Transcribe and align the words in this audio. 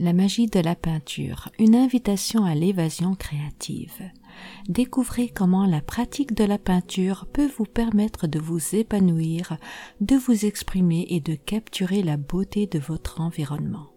La 0.00 0.12
magie 0.12 0.46
de 0.46 0.60
la 0.60 0.76
peinture, 0.76 1.48
une 1.58 1.74
invitation 1.74 2.44
à 2.44 2.54
l'évasion 2.54 3.16
créative. 3.16 4.00
Découvrez 4.68 5.28
comment 5.28 5.66
la 5.66 5.80
pratique 5.80 6.34
de 6.34 6.44
la 6.44 6.56
peinture 6.56 7.26
peut 7.32 7.48
vous 7.58 7.64
permettre 7.64 8.28
de 8.28 8.38
vous 8.38 8.76
épanouir, 8.76 9.56
de 10.00 10.14
vous 10.14 10.44
exprimer 10.44 11.04
et 11.10 11.18
de 11.18 11.34
capturer 11.34 12.04
la 12.04 12.16
beauté 12.16 12.68
de 12.68 12.78
votre 12.78 13.20
environnement. 13.20 13.88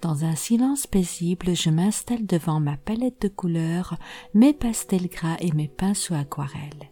Dans 0.00 0.24
un 0.24 0.36
silence 0.36 0.86
paisible, 0.86 1.56
je 1.56 1.70
m'installe 1.70 2.26
devant 2.26 2.60
ma 2.60 2.76
palette 2.76 3.22
de 3.22 3.28
couleurs, 3.28 3.96
mes 4.32 4.52
pastels 4.52 5.08
gras 5.08 5.36
et 5.40 5.50
mes 5.50 5.68
pinceaux 5.68 6.14
aquarelles 6.14 6.88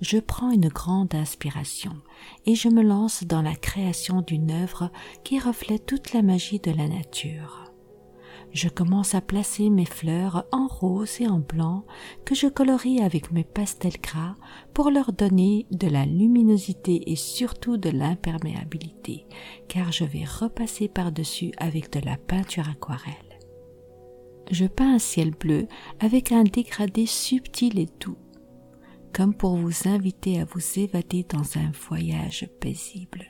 je 0.00 0.18
prends 0.18 0.50
une 0.50 0.68
grande 0.68 1.14
inspiration 1.14 1.92
et 2.46 2.54
je 2.54 2.68
me 2.68 2.82
lance 2.82 3.24
dans 3.24 3.42
la 3.42 3.54
création 3.54 4.20
d'une 4.20 4.50
œuvre 4.50 4.90
qui 5.24 5.38
reflète 5.38 5.86
toute 5.86 6.12
la 6.12 6.22
magie 6.22 6.58
de 6.58 6.70
la 6.70 6.88
nature. 6.88 7.72
Je 8.52 8.68
commence 8.68 9.14
à 9.14 9.22
placer 9.22 9.70
mes 9.70 9.86
fleurs 9.86 10.44
en 10.52 10.66
rose 10.66 11.20
et 11.20 11.26
en 11.26 11.38
blanc 11.38 11.84
que 12.26 12.34
je 12.34 12.48
colorie 12.48 13.00
avec 13.00 13.32
mes 13.32 13.44
pastels 13.44 14.00
gras 14.02 14.36
pour 14.74 14.90
leur 14.90 15.12
donner 15.12 15.66
de 15.70 15.88
la 15.88 16.04
luminosité 16.04 17.10
et 17.10 17.16
surtout 17.16 17.78
de 17.78 17.88
l'imperméabilité, 17.88 19.26
car 19.68 19.90
je 19.90 20.04
vais 20.04 20.24
repasser 20.24 20.88
par-dessus 20.88 21.52
avec 21.56 21.90
de 21.92 22.00
la 22.04 22.18
peinture 22.18 22.68
aquarelle. 22.68 23.14
Je 24.50 24.66
peins 24.66 24.96
un 24.96 24.98
ciel 24.98 25.30
bleu 25.30 25.66
avec 25.98 26.30
un 26.30 26.44
dégradé 26.44 27.06
subtil 27.06 27.78
et 27.78 27.88
doux 28.00 28.18
comme 29.12 29.34
pour 29.34 29.56
vous 29.56 29.88
inviter 29.88 30.40
à 30.40 30.44
vous 30.44 30.78
évader 30.78 31.24
dans 31.28 31.58
un 31.58 31.70
voyage 31.88 32.48
paisible. 32.60 33.26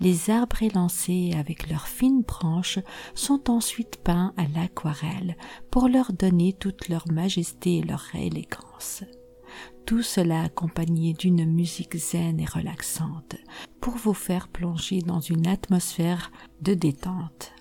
Les 0.00 0.30
arbres 0.30 0.62
élancés 0.62 1.32
avec 1.38 1.68
leurs 1.68 1.86
fines 1.86 2.22
branches 2.22 2.80
sont 3.14 3.50
ensuite 3.50 3.98
peints 4.02 4.32
à 4.36 4.46
l'aquarelle 4.48 5.36
pour 5.70 5.88
leur 5.88 6.12
donner 6.12 6.52
toute 6.52 6.88
leur 6.88 7.10
majesté 7.10 7.78
et 7.78 7.82
leur 7.82 8.04
élégance. 8.14 9.04
Tout 9.86 10.02
cela 10.02 10.42
accompagné 10.42 11.12
d'une 11.14 11.44
musique 11.44 11.96
zen 11.96 12.40
et 12.40 12.46
relaxante 12.46 13.36
pour 13.80 13.94
vous 13.94 14.14
faire 14.14 14.48
plonger 14.48 15.00
dans 15.00 15.20
une 15.20 15.46
atmosphère 15.46 16.30
de 16.60 16.74
détente. 16.74 17.52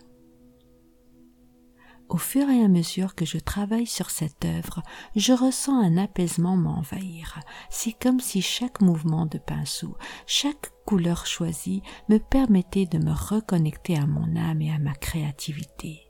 Au 2.10 2.18
fur 2.18 2.50
et 2.50 2.64
à 2.64 2.68
mesure 2.68 3.14
que 3.14 3.24
je 3.24 3.38
travaille 3.38 3.86
sur 3.86 4.10
cette 4.10 4.44
œuvre, 4.44 4.82
je 5.16 5.32
ressens 5.32 5.80
un 5.80 5.96
apaisement 5.96 6.58
m'envahir. 6.58 7.40
C'est 7.70 7.94
comme 7.94 8.20
si 8.20 8.42
chaque 8.42 8.82
mouvement 8.82 9.28
de 9.28 9.38
pinceau, 9.38 9.96
chaque 10.26 10.72
couleur 10.88 11.28
choisie 11.28 11.84
me 12.10 12.18
permettait 12.18 12.88
de 12.88 12.98
me 12.98 13.12
reconnecter 13.12 13.96
à 13.96 14.08
mon 14.08 14.36
âme 14.36 14.64
et 14.64 14.72
à 14.72 14.80
ma 14.80 14.96
créativité. 14.96 16.10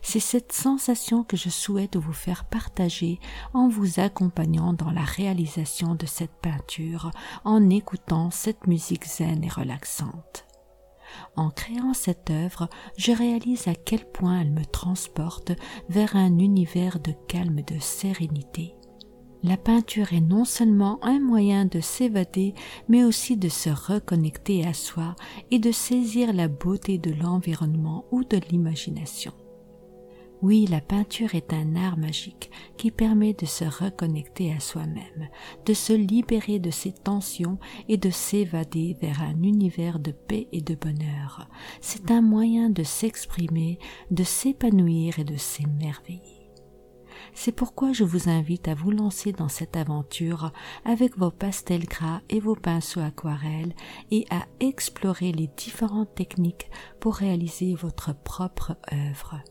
C'est 0.00 0.18
cette 0.18 0.52
sensation 0.52 1.24
que 1.24 1.36
je 1.36 1.50
souhaite 1.50 1.96
vous 1.96 2.14
faire 2.14 2.46
partager 2.46 3.20
en 3.52 3.68
vous 3.68 4.00
accompagnant 4.00 4.72
dans 4.72 4.90
la 4.90 5.04
réalisation 5.04 5.94
de 5.94 6.06
cette 6.06 6.40
peinture, 6.40 7.10
en 7.44 7.68
écoutant 7.68 8.30
cette 8.30 8.66
musique 8.66 9.06
zen 9.06 9.44
et 9.44 9.48
relaxante. 9.48 10.47
En 11.36 11.50
créant 11.50 11.94
cette 11.94 12.30
œuvre, 12.30 12.68
je 12.96 13.12
réalise 13.12 13.68
à 13.68 13.74
quel 13.74 14.04
point 14.04 14.40
elle 14.40 14.50
me 14.50 14.64
transporte 14.64 15.52
vers 15.88 16.16
un 16.16 16.38
univers 16.38 17.00
de 17.00 17.12
calme 17.26 17.58
et 17.58 17.62
de 17.62 17.78
sérénité. 17.78 18.74
La 19.44 19.56
peinture 19.56 20.12
est 20.12 20.20
non 20.20 20.44
seulement 20.44 20.98
un 21.02 21.20
moyen 21.20 21.64
de 21.64 21.78
s'évader, 21.80 22.54
mais 22.88 23.04
aussi 23.04 23.36
de 23.36 23.48
se 23.48 23.70
reconnecter 23.70 24.66
à 24.66 24.74
soi 24.74 25.14
et 25.52 25.60
de 25.60 25.70
saisir 25.70 26.32
la 26.32 26.48
beauté 26.48 26.98
de 26.98 27.12
l'environnement 27.12 28.04
ou 28.10 28.24
de 28.24 28.40
l'imagination. 28.50 29.32
Oui, 30.40 30.66
la 30.66 30.80
peinture 30.80 31.34
est 31.34 31.52
un 31.52 31.74
art 31.74 31.98
magique 31.98 32.52
qui 32.76 32.92
permet 32.92 33.34
de 33.34 33.44
se 33.44 33.64
reconnecter 33.64 34.52
à 34.52 34.60
soi-même, 34.60 35.28
de 35.66 35.74
se 35.74 35.92
libérer 35.92 36.60
de 36.60 36.70
ses 36.70 36.92
tensions 36.92 37.58
et 37.88 37.96
de 37.96 38.08
s'évader 38.08 38.96
vers 39.00 39.20
un 39.20 39.42
univers 39.42 39.98
de 39.98 40.12
paix 40.12 40.46
et 40.52 40.60
de 40.60 40.76
bonheur. 40.76 41.48
C'est 41.80 42.12
un 42.12 42.22
moyen 42.22 42.70
de 42.70 42.84
s'exprimer, 42.84 43.80
de 44.12 44.22
s'épanouir 44.22 45.18
et 45.18 45.24
de 45.24 45.36
s'émerveiller. 45.36 46.52
C'est 47.34 47.50
pourquoi 47.50 47.92
je 47.92 48.04
vous 48.04 48.28
invite 48.28 48.68
à 48.68 48.74
vous 48.74 48.92
lancer 48.92 49.32
dans 49.32 49.48
cette 49.48 49.76
aventure 49.76 50.52
avec 50.84 51.18
vos 51.18 51.32
pastels 51.32 51.86
gras 51.86 52.20
et 52.28 52.38
vos 52.38 52.54
pinceaux 52.54 53.00
aquarelles 53.00 53.74
et 54.12 54.24
à 54.30 54.46
explorer 54.60 55.32
les 55.32 55.48
différentes 55.56 56.14
techniques 56.14 56.70
pour 57.00 57.16
réaliser 57.16 57.74
votre 57.74 58.14
propre 58.14 58.76
œuvre 58.92 59.42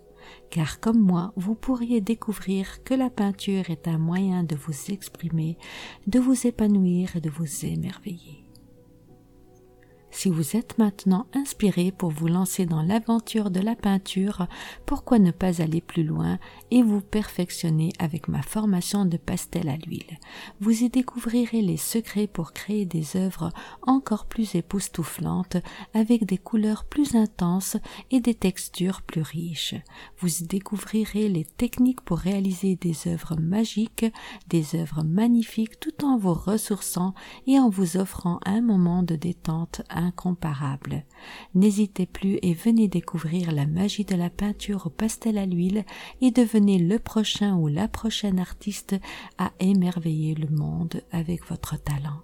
car 0.49 0.79
comme 0.79 0.99
moi, 0.99 1.33
vous 1.35 1.55
pourriez 1.55 2.01
découvrir 2.01 2.83
que 2.83 2.93
la 2.93 3.09
peinture 3.09 3.69
est 3.69 3.87
un 3.87 3.97
moyen 3.97 4.43
de 4.43 4.55
vous 4.55 4.91
exprimer, 4.91 5.57
de 6.07 6.19
vous 6.19 6.47
épanouir 6.47 7.15
et 7.15 7.21
de 7.21 7.29
vous 7.29 7.65
émerveiller. 7.65 8.46
Si 10.17 10.29
vous 10.29 10.55
êtes 10.55 10.79
maintenant 10.79 11.27
inspiré 11.35 11.91
pour 11.91 12.09
vous 12.09 12.25
lancer 12.25 12.65
dans 12.65 12.81
l'aventure 12.81 13.51
de 13.51 13.59
la 13.59 13.75
peinture, 13.75 14.47
pourquoi 14.87 15.19
ne 15.19 15.29
pas 15.29 15.61
aller 15.61 15.79
plus 15.79 16.03
loin 16.03 16.39
et 16.71 16.81
vous 16.81 17.01
perfectionner 17.01 17.91
avec 17.99 18.27
ma 18.27 18.41
formation 18.41 19.05
de 19.05 19.17
pastel 19.17 19.69
à 19.69 19.77
l'huile? 19.77 20.17
Vous 20.59 20.81
y 20.81 20.89
découvrirez 20.89 21.61
les 21.61 21.77
secrets 21.77 22.25
pour 22.25 22.51
créer 22.51 22.83
des 22.83 23.15
œuvres 23.15 23.51
encore 23.83 24.25
plus 24.25 24.55
époustouflantes 24.55 25.57
avec 25.93 26.25
des 26.25 26.39
couleurs 26.39 26.85
plus 26.85 27.13
intenses 27.13 27.77
et 28.09 28.19
des 28.19 28.33
textures 28.33 29.03
plus 29.03 29.21
riches. 29.21 29.75
Vous 30.17 30.41
y 30.41 30.47
découvrirez 30.47 31.29
les 31.29 31.45
techniques 31.45 32.01
pour 32.01 32.17
réaliser 32.17 32.75
des 32.75 33.07
œuvres 33.07 33.35
magiques, 33.39 34.07
des 34.47 34.75
œuvres 34.77 35.03
magnifiques 35.03 35.79
tout 35.79 36.03
en 36.03 36.17
vous 36.17 36.33
ressourçant 36.33 37.13
et 37.45 37.59
en 37.59 37.69
vous 37.69 37.97
offrant 37.97 38.39
un 38.47 38.61
moment 38.61 39.03
de 39.03 39.15
détente 39.15 39.83
incomparable. 40.07 41.05
N'hésitez 41.53 42.05
plus 42.05 42.39
et 42.41 42.53
venez 42.53 42.87
découvrir 42.87 43.51
la 43.51 43.65
magie 43.65 44.05
de 44.05 44.15
la 44.15 44.29
peinture 44.29 44.87
au 44.87 44.89
pastel 44.89 45.37
à 45.37 45.45
l'huile 45.45 45.85
et 46.21 46.31
devenez 46.31 46.79
le 46.79 46.99
prochain 46.99 47.55
ou 47.55 47.67
la 47.67 47.87
prochaine 47.87 48.39
artiste 48.39 48.95
à 49.37 49.51
émerveiller 49.59 50.35
le 50.35 50.49
monde 50.49 51.03
avec 51.11 51.45
votre 51.47 51.77
talent. 51.77 52.21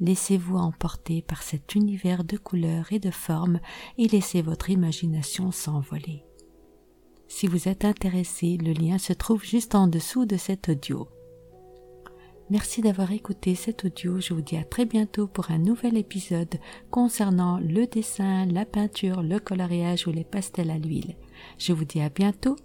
Laissez-vous 0.00 0.56
emporter 0.56 1.22
par 1.22 1.42
cet 1.42 1.74
univers 1.74 2.24
de 2.24 2.36
couleurs 2.36 2.92
et 2.92 2.98
de 2.98 3.10
formes 3.10 3.60
et 3.98 4.08
laissez 4.08 4.42
votre 4.42 4.70
imagination 4.70 5.52
s'envoler. 5.52 6.24
Si 7.28 7.46
vous 7.46 7.68
êtes 7.68 7.84
intéressé, 7.84 8.56
le 8.56 8.72
lien 8.72 8.98
se 8.98 9.12
trouve 9.12 9.44
juste 9.44 9.76
en 9.76 9.86
dessous 9.86 10.26
de 10.26 10.36
cet 10.36 10.68
audio. 10.68 11.08
Merci 12.50 12.80
d'avoir 12.80 13.12
écouté 13.12 13.54
cet 13.54 13.84
audio. 13.84 14.18
Je 14.18 14.34
vous 14.34 14.40
dis 14.40 14.56
à 14.56 14.64
très 14.64 14.84
bientôt 14.84 15.28
pour 15.28 15.52
un 15.52 15.58
nouvel 15.58 15.96
épisode 15.96 16.56
concernant 16.90 17.60
le 17.60 17.86
dessin, 17.86 18.44
la 18.46 18.64
peinture, 18.64 19.22
le 19.22 19.38
coloriage 19.38 20.08
ou 20.08 20.10
les 20.10 20.24
pastels 20.24 20.72
à 20.72 20.78
l'huile. 20.78 21.14
Je 21.58 21.72
vous 21.72 21.84
dis 21.84 22.00
à 22.00 22.08
bientôt 22.08 22.56